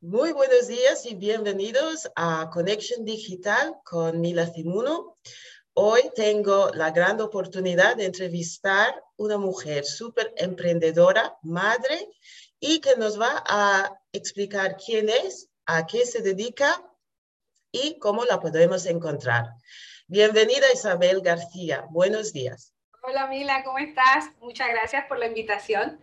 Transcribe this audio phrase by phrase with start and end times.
[0.00, 5.16] Muy buenos días y bienvenidos a Conexión Digital con Mila Cimuno.
[5.74, 12.08] Hoy tengo la gran oportunidad de entrevistar una mujer súper emprendedora, madre,
[12.60, 16.80] y que nos va a explicar quién es, a qué se dedica
[17.72, 19.46] y cómo la podemos encontrar.
[20.06, 21.86] Bienvenida Isabel García.
[21.90, 22.72] Buenos días.
[23.02, 24.26] Hola Mila, ¿cómo estás?
[24.38, 25.98] Muchas gracias por la invitación.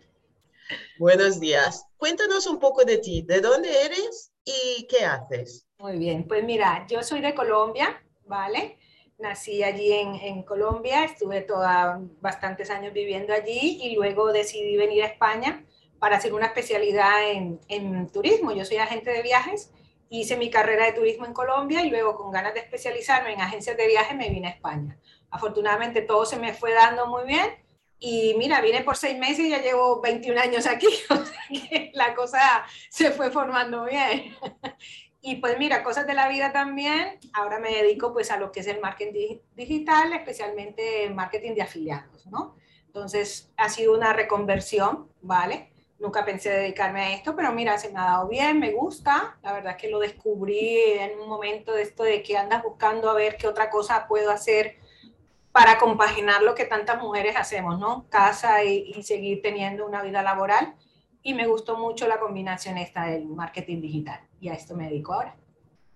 [0.98, 1.86] Buenos días.
[1.98, 5.68] Cuéntanos un poco de ti, de dónde eres y qué haces.
[5.78, 8.80] Muy bien, pues mira, yo soy de Colombia, ¿vale?
[9.18, 15.08] Nací allí en, Colombia, estuve toda, bastantes años viviendo allí y luego decidí venir a
[15.08, 15.66] España
[16.00, 18.52] para hacer una especialidad en, en turismo.
[18.52, 19.72] Yo soy agente de viajes,
[20.10, 23.78] hice mi carrera de turismo en Colombia y luego con ganas de especializarme en agencias
[23.78, 24.98] de viajes me vine a España.
[25.30, 27.65] Afortunadamente todo se me fue dando muy bien
[28.00, 31.92] y mira, vine por seis meses y ya llevo 21 años aquí, o sea que
[31.94, 34.36] la cosa se fue formando bien.
[35.28, 38.60] Y pues mira, cosas de la vida también, ahora me dedico pues a lo que
[38.60, 42.56] es el marketing digital, especialmente marketing de afiliados, ¿no?
[42.86, 45.72] Entonces ha sido una reconversión, ¿vale?
[45.98, 49.40] Nunca pensé dedicarme a esto, pero mira, se me ha dado bien, me gusta.
[49.42, 53.10] La verdad es que lo descubrí en un momento de esto de que andas buscando
[53.10, 54.78] a ver qué otra cosa puedo hacer
[55.56, 58.10] para compaginar lo que tantas mujeres hacemos, ¿no?
[58.10, 60.76] Casa y, seguir teniendo una vida laboral.
[61.24, 64.20] Y me gustó mucho la combinación esta del marketing digital.
[64.42, 65.34] Y a esto me dedico ahora.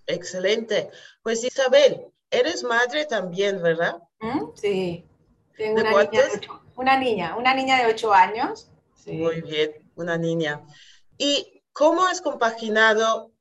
[0.07, 0.89] Excelente.
[1.21, 4.02] Pues Isabel, eres madre también, ¿verdad?
[4.21, 4.45] ¿Mm?
[4.55, 5.05] Sí.
[5.57, 8.71] Tengo una niña, ocho, una niña, una niña de ocho años.
[9.07, 10.61] Muy bien, una niña.
[11.17, 13.33] ¿Y cómo has compaginado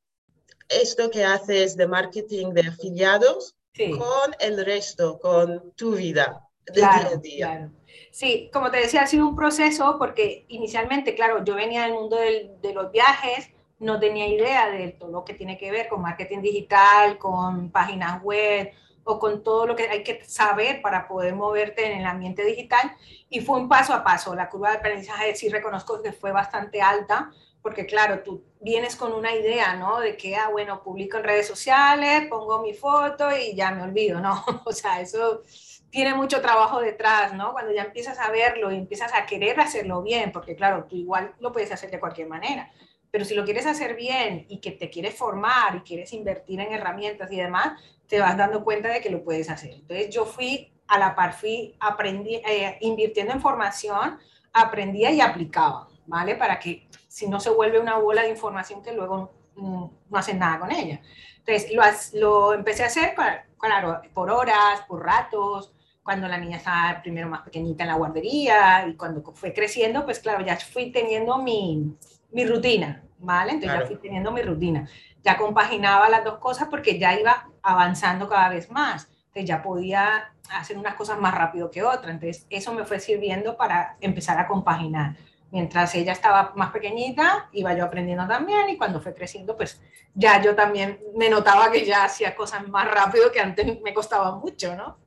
[0.69, 3.55] esto que haces de marketing de afiliados
[3.99, 7.71] con el resto, con tu vida de día a día.
[8.11, 12.17] Sí, como te decía, ha sido un proceso porque inicialmente, claro, yo venía del mundo
[12.17, 16.41] de los viajes, no tenía idea de todo lo que tiene que ver con marketing
[16.41, 18.73] digital, con páginas web
[19.05, 22.93] o con todo lo que hay que saber para poder moverte en el ambiente digital.
[23.31, 24.35] Y fue un paso a paso.
[24.35, 27.31] La curva de aprendizaje sí reconozco que fue bastante alta,
[27.63, 30.01] porque claro, tú vienes con una idea, ¿no?
[30.01, 34.21] De que, ah, bueno, publico en redes sociales, pongo mi foto y ya me olvido,
[34.21, 34.45] ¿no?
[34.65, 35.43] O sea, eso
[35.91, 37.53] tiene mucho trabajo detrás, ¿no?
[37.53, 41.35] Cuando ya empiezas a verlo y empiezas a querer hacerlo bien, porque claro, tú igual
[41.41, 42.71] lo puedes hacer de cualquier manera,
[43.11, 46.73] pero si lo quieres hacer bien y que te quieres formar y quieres invertir en
[46.73, 49.73] herramientas y demás, te vas dando cuenta de que lo puedes hacer.
[49.73, 54.19] Entonces yo fui a la par, fui aprendí, eh, invirtiendo en formación,
[54.53, 56.35] aprendía y aplicaba, ¿vale?
[56.35, 60.39] Para que si no se vuelve una bola de información que luego no, no hacen
[60.39, 61.01] nada con ella.
[61.39, 61.83] Entonces, lo,
[62.21, 63.15] lo empecé a hacer,
[63.59, 68.87] claro, por horas, por ratos, cuando la niña estaba primero más pequeñita en la guardería
[68.89, 71.95] y cuando fue creciendo, pues claro, ya fui teniendo mi,
[72.31, 73.53] mi rutina, ¿vale?
[73.53, 74.89] Entonces ya fui teniendo mi rutina.
[75.23, 79.11] Ya compaginaba las dos cosas porque ya iba avanzando cada vez más.
[79.27, 82.15] Entonces ya podía hacer unas cosas más rápido que otras.
[82.15, 85.15] Entonces eso me fue sirviendo para empezar a compaginar
[85.51, 89.81] mientras ella estaba más pequeñita, iba yo aprendiendo también y cuando fue creciendo, pues
[90.15, 94.37] ya yo también me notaba que ya hacía cosas más rápido que antes me costaba
[94.37, 94.99] mucho, ¿no?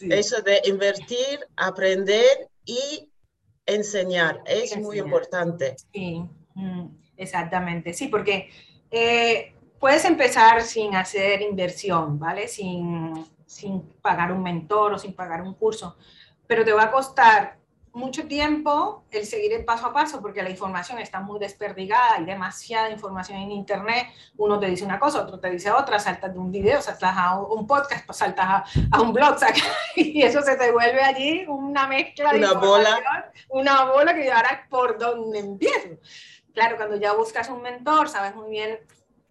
[0.00, 3.10] Eso de invertir, aprender y
[3.66, 5.76] enseñar es muy importante.
[5.92, 6.22] Sí,
[6.54, 8.50] mm, exactamente, sí, porque
[8.90, 12.48] eh, puedes empezar sin hacer inversión, ¿vale?
[12.48, 15.96] Sin, sin pagar un mentor o sin pagar un curso,
[16.46, 17.58] pero te va a costar
[17.94, 22.24] mucho tiempo el seguir el paso a paso porque la información está muy desperdigada, hay
[22.24, 26.38] demasiada información en internet, uno te dice una cosa, otro te dice otra, saltas de
[26.38, 29.36] un video, saltas a un podcast, pues saltas a, un blog,
[29.96, 33.30] y eso se te vuelve allí una mezcla de una bola.
[33.48, 36.00] una bola que ahora por dónde empiezo.
[36.52, 38.80] Claro, cuando ya buscas un mentor, sabes muy bien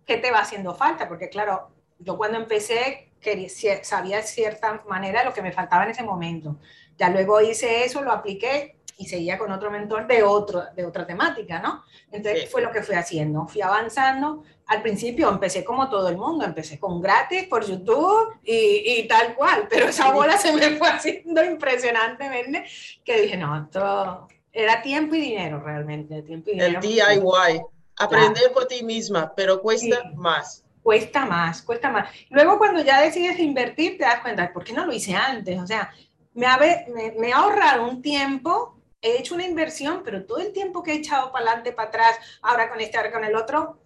[0.06, 1.70] qué te va haciendo falta, porque claro,
[2.00, 3.50] yo cuando empecé quería,
[3.84, 6.60] sabía de cierta manera lo que me faltaba en ese momento
[6.98, 11.06] ya luego hice eso, lo apliqué y seguía con otro mentor de, otro, de otra
[11.06, 11.84] temática, ¿no?
[12.12, 14.44] Entonces fue lo que fui haciendo, fui avanzando.
[14.68, 19.36] Al principio empecé como todo el mundo, empecé con gratis por YouTube y, y tal
[19.36, 22.66] cual, pero esa bola se me fue haciendo impresionantemente
[23.04, 26.80] que dije, no, esto era tiempo y dinero realmente, tiempo y dinero.
[26.80, 27.62] El DIY,
[27.98, 30.64] aprender por ti misma, pero cuesta más.
[30.84, 32.10] Cuesta más, cuesta más.
[32.30, 35.60] Luego cuando ya decides invertir, te das cuenta, ¿por qué no lo hice antes?
[35.60, 35.90] O sea,
[36.34, 40.94] me ha, me, ahorrado un tiempo, he hecho una inversión, pero todo el tiempo que
[40.94, 43.80] he echado para adelante, para atrás, ahora con este, ahora con el otro,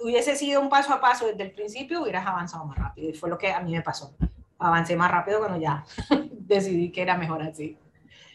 [0.00, 3.10] hubiese sido un paso a paso desde el principio, hubieras avanzado más rápido.
[3.10, 4.14] Y fue lo que a mí me pasó.
[4.58, 5.84] Avancé más rápido cuando ya
[6.30, 7.78] decidí que era mejor así.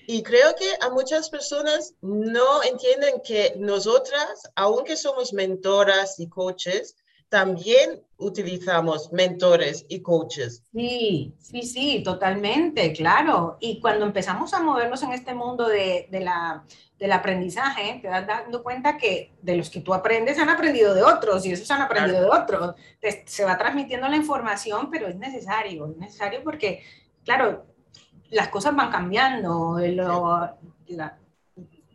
[0.07, 6.95] Y creo que a muchas personas no entienden que nosotras, aunque somos mentoras y coaches,
[7.29, 10.63] también utilizamos mentores y coaches.
[10.73, 13.57] Sí, sí, sí, totalmente, claro.
[13.59, 16.65] Y cuando empezamos a movernos en este mundo de, de la,
[16.97, 21.03] del aprendizaje, te das dando cuenta que de los que tú aprendes han aprendido de
[21.03, 22.75] otros y esos han aprendido de otros.
[23.25, 26.83] se va transmitiendo la información, pero es necesario, es necesario porque,
[27.23, 27.65] claro,
[28.29, 29.77] las cosas van cambiando.
[29.79, 30.57] Lo,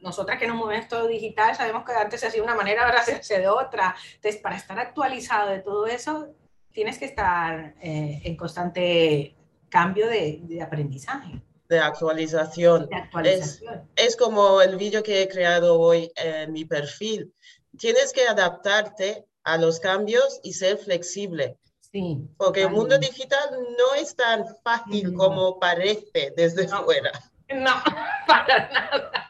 [0.05, 3.03] nosotras que nos movemos todo digital, sabemos que antes se hacía de una manera, ahora
[3.03, 3.97] se hace de otra.
[4.15, 6.29] Entonces, para estar actualizado de todo eso,
[6.73, 9.35] tienes que estar eh, en constante
[9.71, 11.41] cambio de, de, aprendizaje.
[11.69, 12.87] De actualización.
[12.89, 13.89] De actualización.
[13.97, 17.33] Es, es como el vídeo que he creado hoy en mi perfil.
[17.79, 21.57] Tienes que adaptarte a los cambios y ser flexible.
[21.81, 23.49] Sí, Porque el mundo digital
[23.79, 25.19] no es tan fácil No.
[25.19, 26.85] como parece desde No.
[26.85, 27.11] fuera.
[27.49, 27.73] no,
[28.27, 29.24] para nada.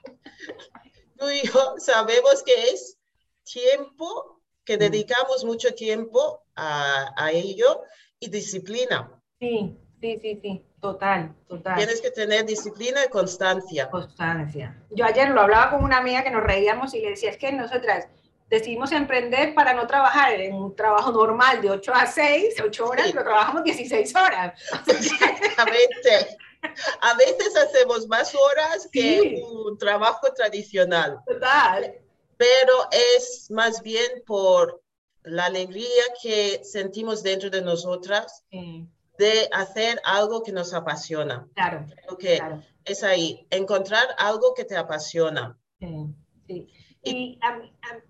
[1.25, 2.99] Tú y yo sabemos que es
[3.51, 4.81] tiempo, que Mm.
[4.81, 7.81] dedicamos mucho tiempo a, a ello
[8.21, 9.11] y disciplina.
[9.41, 11.77] Sí, sí, sí, sí, total, total.
[11.77, 13.89] Tienes que tener disciplina y constancia.
[13.89, 14.77] Constancia.
[14.91, 17.53] Yo ayer lo hablaba con una amiga que nos reíamos y le decía, es que
[17.53, 18.07] nosotras
[18.51, 23.07] decidimos emprender para no trabajar en un trabajo normal de 8 a 6, 8 horas,
[23.07, 23.13] Sí.
[23.13, 24.61] pero trabajamos 16 horas.
[24.87, 26.37] Exactamente.
[27.01, 29.43] A veces hacemos más horas que Sí.
[29.43, 31.95] un trabajo tradicional, Total.
[32.37, 34.83] pero es más bien por
[35.23, 38.87] la alegría que sentimos dentro de nosotras Sí,
[39.19, 41.49] de hacer algo que nos apasiona.
[41.55, 42.63] claro, Creo que claro.
[42.85, 45.59] es ahí, encontrar algo que te apasiona.
[45.79, 46.69] Sí.
[47.03, 48.01] Y a mí- a-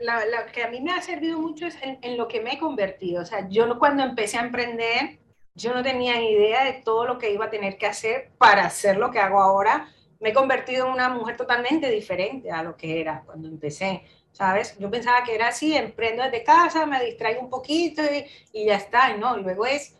[0.00, 2.54] la, la que a mí me ha servido mucho es en, en lo que me
[2.54, 3.20] he convertido.
[3.20, 5.18] O sea, yo cuando empecé a emprender,
[5.58, 8.96] yo no tenía idea de todo lo que iba a tener que hacer para hacer
[8.96, 9.92] lo que hago ahora.
[10.20, 14.04] Me he convertido en una mujer totalmente diferente a lo que era cuando empecé.
[14.30, 14.78] ¿Sabes?
[14.78, 18.76] Yo pensaba que era así, emprendo desde casa, me distraigo un poquito y, y ya
[18.76, 19.96] está, y no, y luego es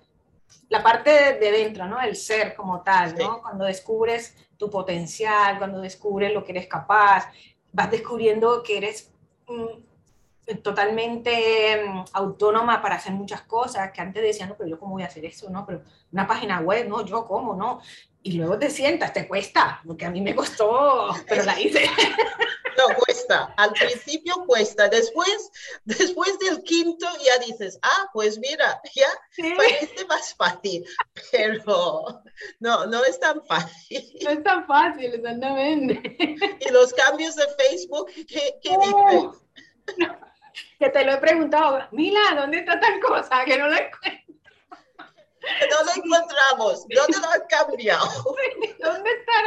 [0.68, 2.00] la parte de, de dentro, ¿no?
[2.00, 3.34] El ser como tal, ¿no?
[3.34, 3.40] Sí.
[3.42, 7.32] Cuando descubres tu potencial, cuando descubres lo que eres capaz,
[7.72, 9.12] vas descubriendo que eres
[10.62, 15.02] totalmente mm, autónoma para hacer muchas cosas, que antes decían, no, pero yo cómo voy
[15.02, 15.64] a hacer eso, ¿no?
[15.66, 17.80] Pero una página web, no, yo cómo, ¿no?
[18.22, 21.84] Y luego te sientas, te cuesta, porque a mí me costó, pero la hice.
[22.78, 23.52] No, cuesta.
[23.56, 24.88] Al principio cuesta.
[24.88, 25.50] Después,
[25.84, 30.84] después del quinto ya dices, ah, pues mira, ya Sí, parece más fácil.
[31.32, 32.22] Pero
[32.60, 34.08] no, no es tan fácil.
[34.22, 36.36] no es tan fácil, exactamente.
[36.60, 39.32] Y los cambios de Facebook, ¿qué, qué Oh,
[39.88, 40.16] dices?
[40.78, 43.44] Que te lo he preguntado, Mila, ¿dónde está tal cosa?
[43.44, 44.34] Que no la encuentro.
[45.70, 46.86] No lo encontramos.
[46.88, 48.06] ¿Dónde lo han cambiado?
[48.80, 49.37] ¿Dónde estará?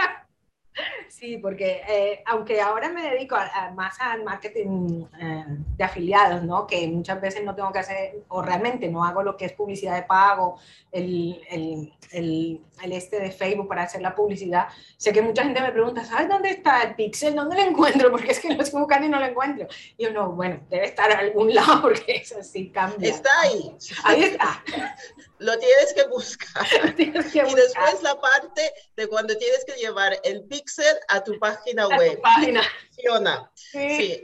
[1.21, 5.45] Sí, porque eh, aunque ahora me dedico a- a más al marketing eh,
[5.77, 6.65] de afiliados, ¿no?
[6.65, 9.94] Que muchas veces no tengo que hacer, o realmente no hago lo que es publicidad
[9.95, 10.57] de pago,
[10.91, 14.68] el, el, el, el este de Facebook para hacer la publicidad.
[14.97, 17.35] Sé que mucha gente me pregunta, ¿sabes dónde está el pixel?
[17.35, 18.09] ¿Dónde lo encuentro?
[18.12, 19.68] Porque es que lo estoy buscando y no lo encuentro.
[19.97, 23.12] Y yo, no, bueno, debe estar en algún lado porque eso sí cambia.
[23.12, 23.75] Está ahí.
[24.06, 24.63] Ahí está.
[25.38, 26.68] Lo tienes que buscar.
[26.95, 28.62] Tienes que Y buscar después la parte
[28.95, 32.21] de cuando tienes que llevar el pixel a tu página a tu web.
[32.21, 32.61] página.
[32.95, 33.51] Funciona.
[33.55, 34.23] Sí.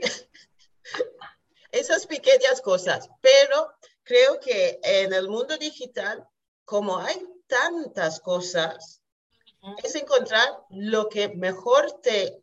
[1.72, 3.08] Esas pequeñas cosas.
[3.20, 3.70] Pero
[4.02, 6.26] creo que en el mundo digital,
[6.64, 9.02] como hay tantas cosas,
[9.82, 12.42] es encontrar lo que mejor te,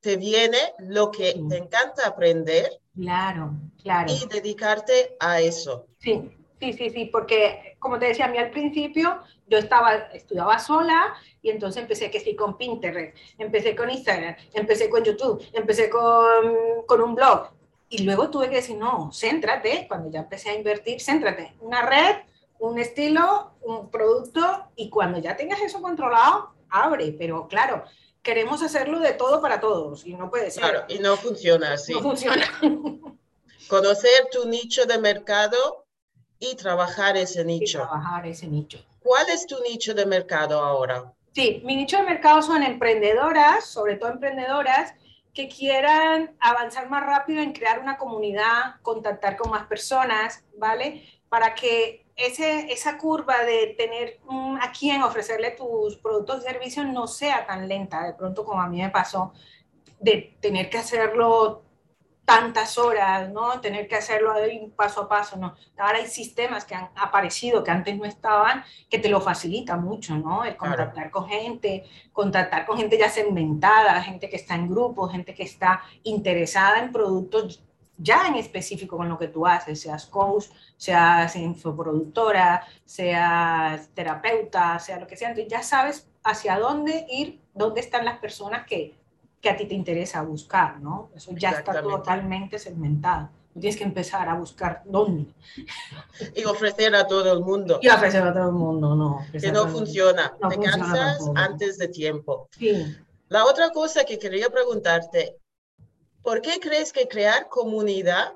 [0.00, 1.48] te viene, lo que Sí.
[1.48, 4.12] te encanta aprender Claro, claro.
[4.12, 5.86] y dedicarte a eso.
[6.00, 10.58] Sí, sí, sí, sí, porque como te decía, a mí al principio yo estaba, estudiaba
[10.58, 15.88] sola y entonces empecé que sí con Pinterest, empecé con Instagram, empecé con YouTube, empecé
[15.88, 17.50] con, con un blog
[17.88, 22.16] y luego tuve que decir, no, céntrate, cuando ya empecé a invertir, céntrate, una red,
[22.58, 27.84] un estilo, un producto y cuando ya tengas eso controlado, abre, pero claro,
[28.22, 31.94] queremos hacerlo de todo para todos y no puede ser, Claro, y no funciona así.
[31.94, 32.44] no funciona.
[33.68, 35.86] Conocer tu nicho de mercado
[36.38, 37.78] y trabajar ese Y nicho.
[37.78, 38.78] trabajar ese nicho.
[39.00, 41.12] ¿Cuál es tu nicho de mercado ahora?
[41.34, 44.94] Sí, mi nicho de mercado son emprendedoras, sobre todo emprendedoras
[45.32, 51.04] que quieran avanzar más rápido en crear una comunidad, contactar con más personas, ¿vale?
[51.28, 54.18] Para que ese, esa curva de tener
[54.60, 58.66] a quién ofrecerle tus productos y servicios no sea tan lenta, de pronto como a
[58.68, 59.32] mí me pasó,
[60.00, 61.62] de tener que hacerlo
[62.28, 63.58] tantas horas, ¿no?
[63.62, 65.56] Tener que hacerlo ahí paso a paso, ¿no?
[65.78, 70.14] Ahora hay sistemas que han aparecido que antes no estaban, que te lo facilita mucho,
[70.14, 70.44] ¿no?
[70.44, 75.34] El contactar con gente, contactar con gente ya segmentada, gente que está en grupos, gente
[75.34, 77.64] que está interesada en productos
[77.96, 80.44] ya en específico con lo que tú haces, seas coach,
[80.76, 87.80] seas infoproductora, seas terapeuta, sea lo que sea, entonces ya sabes hacia dónde ir, dónde
[87.80, 88.97] están las personas que
[89.40, 91.10] que a ti te interesa buscar, ¿no?
[91.14, 93.30] Eso ya está totalmente segmentado.
[93.54, 95.32] No tienes que empezar a buscar dónde.
[96.34, 97.78] Y ofrecer a todo el mundo.
[97.82, 99.26] Y ofrecer a todo el mundo, no.
[99.32, 100.36] Que no funciona.
[100.48, 102.48] te cansas antes de tiempo.
[102.52, 102.96] Sí.
[103.28, 105.36] La otra cosa que quería preguntarte,
[106.22, 108.32] ¿por qué crees que crear comunidad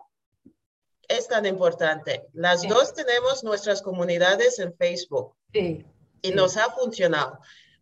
[1.08, 2.26] es tan importante?
[2.32, 5.34] Las dos tenemos nuestras comunidades en Facebook.
[5.52, 5.84] Sí.
[6.20, 7.38] Y nos ha funcionado.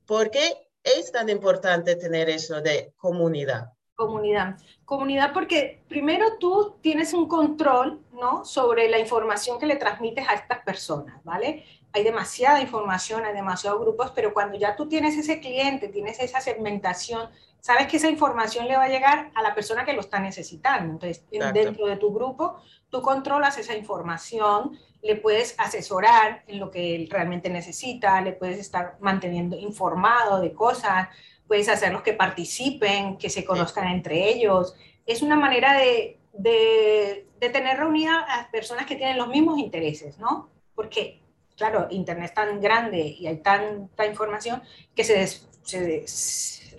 [0.07, 3.73] ¿Por qué es tan importante tener eso de comunidad?
[3.95, 4.57] Comunidad.
[4.85, 8.45] Comunidad porque primero tú tienes un control, ¿no?
[8.45, 11.65] Sobre la información que le transmites a estas personas, ¿vale?
[11.93, 16.41] Hay demasiada información, hay demasiados grupos, pero cuando ya tú tienes ese cliente, tienes esa
[16.41, 17.29] segmentación,
[17.61, 20.93] sabes que esa información le va a llegar a la persona que lo está necesitando.
[20.93, 26.95] Entonces, dentro de tu grupo, tú controlas esa información, le puedes asesorar en lo que
[26.95, 31.09] él realmente necesita, le puedes estar manteniendo informado de cosas,
[31.47, 34.75] puedes hacerlos que participen, que se conozcan entre ellos.
[35.07, 40.50] Es una manera de, de, tener reunidas a personas que tienen los mismos intereses, ¿no?
[40.75, 41.21] Porque,
[41.57, 44.62] claro, Internet es tan grande y hay tanta información
[44.95, 45.26] que se,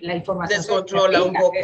[0.02, 1.56] la información descontrola un poco.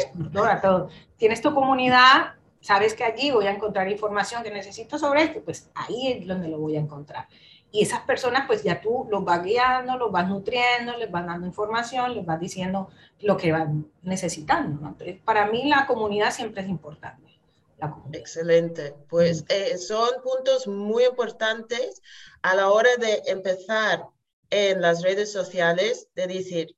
[0.61, 0.89] todo.
[1.17, 5.69] Tienes tu comunidad sabes que allí voy a encontrar información que necesito sobre esto, pues
[5.75, 7.27] ahí es donde lo voy a encontrar.
[7.71, 11.45] Y esas personas, pues ya tú los vas guiando, los vas nutriendo, les vas dando
[11.45, 12.89] información, les vas diciendo
[13.21, 14.87] lo que van necesitando.
[14.87, 17.29] Entonces, para mí la comunidad siempre es importante.
[18.11, 18.95] Excelente.
[19.07, 22.01] Pues eh, son puntos muy importantes
[22.41, 24.03] a la hora de empezar
[24.49, 26.75] en las redes sociales, de decir,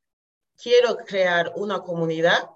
[0.62, 2.50] quiero crear una comunidad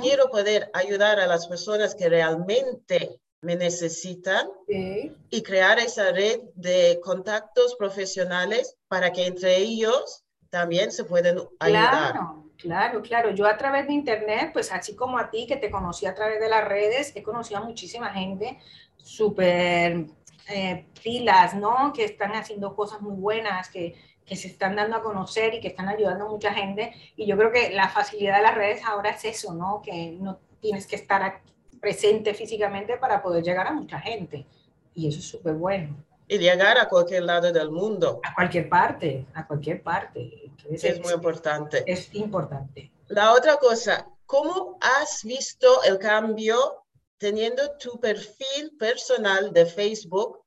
[0.00, 7.00] Quiero poder ayudar a las personas que realmente me necesitan y crear esa red de
[7.02, 12.12] contactos profesionales para que entre ellos también se pueden ayudar.
[12.12, 13.30] Claro, claro, claro.
[13.30, 16.38] Yo a través de internet, pues así como a ti que te conocí a través
[16.38, 18.58] de las redes, he conocido a muchísima gente
[18.96, 20.06] súper
[20.48, 21.92] eh, pilas, ¿no?
[21.92, 23.96] Que están haciendo cosas muy buenas, que
[24.30, 26.94] que se están dando a conocer y que están ayudando a mucha gente.
[27.16, 29.82] Y yo creo que la facilidad de las redes ahora es eso, ¿no?
[29.82, 31.42] Que no tienes que estar
[31.80, 34.46] presente físicamente para poder llegar a mucha gente.
[34.94, 35.96] Y eso es súper bueno.
[36.28, 38.20] Y llegar a cualquier lado del mundo.
[38.22, 40.52] A cualquier parte, a cualquier parte.
[40.70, 41.82] es, muy importante.
[41.84, 42.92] Es importante.
[43.08, 46.84] La otra cosa, ¿cómo has visto el cambio
[47.18, 50.44] teniendo tu perfil personal de Facebook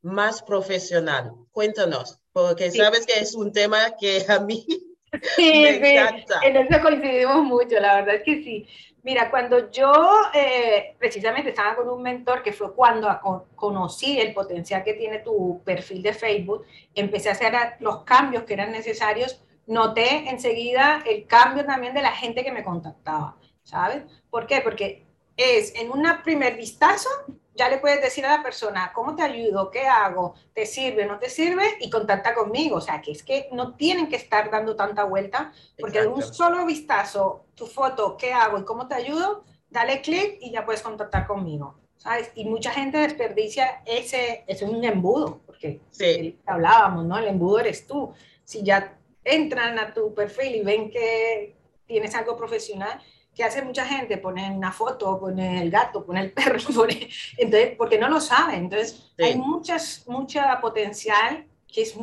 [0.00, 1.34] más profesional?
[1.56, 4.66] Cuéntanos porque sabes que es un tema que a mí
[5.38, 6.40] me encanta.
[6.42, 8.68] en eso coincidimos mucho, la verdad es que sí.
[9.02, 9.90] Mira, cuando yo
[10.34, 13.08] eh, precisamente estaba con un mentor, que fue cuando
[13.54, 18.52] conocí el potencial que tiene tu perfil de Facebook, empecé a hacer los cambios que
[18.52, 24.02] eran necesarios, noté enseguida el cambio también de la gente que me contactaba, ¿sabes?
[24.28, 24.60] ¿Por qué?
[24.60, 27.08] Porque es en un primer vistazo
[27.56, 29.70] ya le puedes decir a la persona, ¿cómo te ayudo?
[29.70, 30.34] ¿Qué hago?
[30.52, 31.06] ¿Te sirve?
[31.06, 31.64] ¿No te sirve?
[31.80, 32.76] Y contacta conmigo.
[32.76, 36.22] O sea, que es que no tienen que estar dando tanta vuelta, porque de un
[36.22, 39.44] solo vistazo, tu foto, ¿qué hago y cómo te ayudo?
[39.70, 41.78] Dale clic y ya puedes contactar conmigo.
[41.96, 42.30] ¿Sabes?
[42.34, 46.38] Y mucha gente desperdicia ese, es un embudo, porque sí.
[46.44, 47.16] hablábamos, ¿no?
[47.18, 48.12] El embudo eres tú.
[48.44, 53.00] Si ya entran a tu perfil y ven que tienes algo profesional,
[53.36, 56.58] que hace mucha gente, pone una foto, pone el gato, pone el perro,
[57.36, 58.64] entonces, porque no lo saben.
[58.64, 61.94] Entonces, hay muchas, mucha potencial que es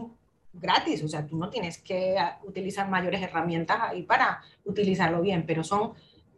[0.53, 5.63] gratis, o sea, tú no tienes que utilizar mayores herramientas ahí para utilizarlo bien, pero
[5.63, 5.93] son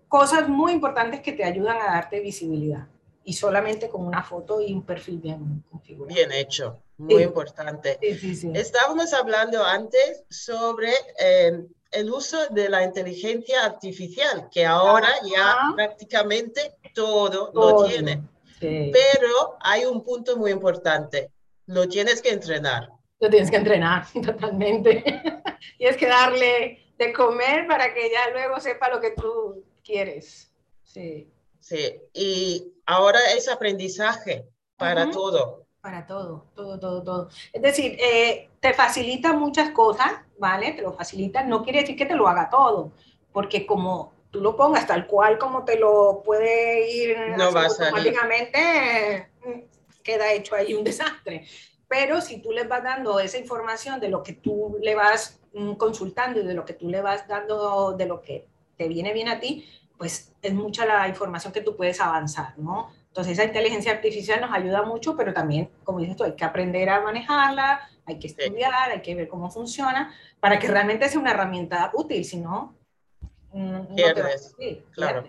[0.08, 2.88] cosas muy importantes que te ayudan a darte visibilidad.
[3.25, 6.16] Y solamente con una foto y un perfil bien configurado.
[6.16, 7.98] Bien hecho, muy importante.
[8.02, 16.75] Estábamos hablando antes sobre eh, el uso de la inteligencia artificial, que ahora ya prácticamente
[16.94, 18.22] todo, lo tiene.
[18.60, 21.32] Pero hay un punto muy importante,
[21.68, 22.90] lo tienes que entrenar.
[23.20, 25.04] Lo tienes que entrenar, totalmente.
[25.78, 30.52] tienes que darle de comer para que ya luego sepa lo que tú quieres.
[30.84, 31.32] Sí.
[31.60, 34.48] Sí, y ahora es aprendizaje
[34.78, 35.65] para todo.
[35.86, 37.30] Para todo, todo, todo, todo.
[37.54, 40.72] Es decir, eh, te facilita muchas cosas, ¿vale?
[40.72, 42.92] Te lo facilita, no quiere decir que te lo haga todo,
[43.32, 49.30] porque como tú lo pongas tal cual como te lo puede ir no va automáticamente,
[49.46, 51.46] mm, queda hecho ahí un desastre.
[51.88, 55.74] Pero si tú les vas dando esa información de lo que tú le vas mm,
[55.74, 59.30] consultando y de lo que tú le vas dando, de lo que te viene bien
[59.30, 62.89] a ti, pues es mucha la información que tú puedes avanzar, ¿no?
[63.16, 66.90] Entonces esa inteligencia artificial nos ayuda mucho, pero también, como dices tú, hay que aprender
[66.90, 71.32] a manejarla, hay que estudiar, hay que ver cómo funciona, para que realmente sea una
[71.32, 72.76] herramienta útil, si no,
[73.54, 74.54] no pierdes.
[74.92, 75.24] claro.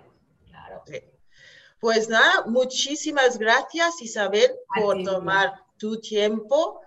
[0.49, 0.83] claro.
[1.79, 6.81] Pues nada, muchísimas gracias Isabel por tomar tu tiempo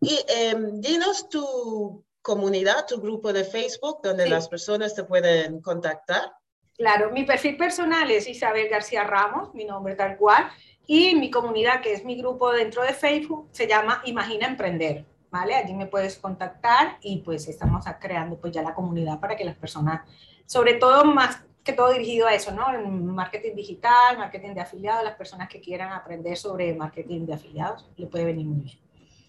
[0.00, 6.32] y em, dinos tu comunidad, tu grupo de Facebook donde las personas te pueden contactar.
[6.76, 10.50] Claro, mi perfil personal es Isabel García Ramos, mi nombre tal cual,
[10.86, 15.54] y mi comunidad, que es mi grupo dentro de Facebook, se llama Imagina Emprender, ¿vale?
[15.54, 19.56] Allí me puedes contactar y pues estamos creando pues ya la comunidad para que las
[19.56, 20.02] personas,
[20.44, 22.66] sobre todo más que todo dirigido a eso, ¿no?
[22.78, 28.06] marketing digital, marketing de afiliados, las personas que quieran aprender sobre marketing de afiliados, le
[28.06, 28.78] puede venir muy bien.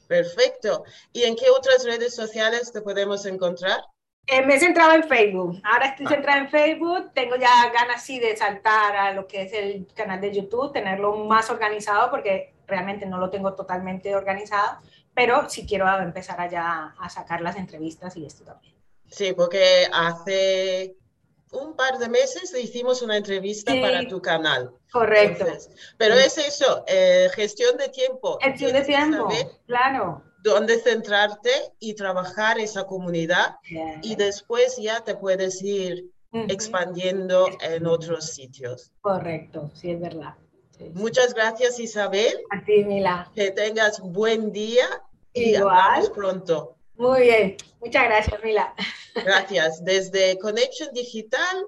[0.07, 0.83] Perfecto.
[1.11, 3.79] ¿Y en qué otras redes sociales te podemos encontrar?
[4.27, 5.59] Eh, me he centrado en Facebook.
[5.63, 6.09] Ahora estoy ah.
[6.09, 7.11] centrada en Facebook.
[7.13, 11.15] Tengo ya ganas sí de saltar a lo que es el canal de YouTube, tenerlo
[11.25, 14.79] más organizado porque realmente no lo tengo totalmente organizado,
[15.13, 18.75] pero sí quiero empezar allá a sacar las entrevistas y esto también.
[19.09, 20.97] Sí, porque hace
[21.51, 24.73] un par de meses hicimos una entrevista para tu canal.
[24.91, 25.45] Correcto.
[25.97, 28.37] pero es eso, eh, gestión de tiempo.
[28.41, 29.29] Gestión de tiempo,
[29.65, 30.23] claro.
[30.43, 33.57] Dónde centrarte y trabajar esa comunidad
[34.01, 38.91] y después ya te puedes ir expandiendo en otros sitios.
[39.01, 40.35] Correcto, sí, es verdad.
[40.93, 42.37] Muchas gracias Isabel.
[42.51, 43.31] A ti, Mila.
[43.33, 44.85] Que tengas buen día
[45.33, 45.55] y
[46.13, 46.77] pronto.
[46.95, 48.73] Muy bien, muchas gracias, Mila.
[49.15, 49.83] Gracias.
[49.83, 51.65] Desde Connection Digital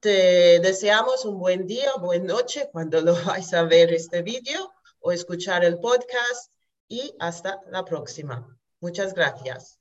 [0.00, 5.12] te deseamos un buen día, buena noche cuando lo vais a ver este vídeo o
[5.12, 6.50] escuchar el podcast
[6.90, 8.58] y hasta la próxima.
[8.80, 9.79] Muchas gracias.